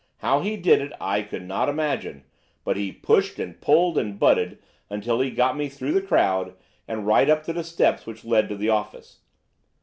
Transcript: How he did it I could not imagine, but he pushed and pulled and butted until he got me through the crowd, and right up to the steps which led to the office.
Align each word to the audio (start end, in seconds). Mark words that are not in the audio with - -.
How 0.17 0.39
he 0.41 0.57
did 0.57 0.81
it 0.81 0.93
I 0.99 1.21
could 1.21 1.47
not 1.47 1.69
imagine, 1.69 2.23
but 2.63 2.75
he 2.75 2.91
pushed 2.91 3.37
and 3.37 3.61
pulled 3.61 3.99
and 3.99 4.17
butted 4.17 4.57
until 4.89 5.19
he 5.19 5.29
got 5.29 5.55
me 5.55 5.69
through 5.69 5.91
the 5.91 6.01
crowd, 6.01 6.55
and 6.87 7.05
right 7.05 7.29
up 7.29 7.43
to 7.43 7.53
the 7.53 7.63
steps 7.63 8.07
which 8.07 8.25
led 8.25 8.49
to 8.49 8.55
the 8.55 8.69
office. 8.69 9.19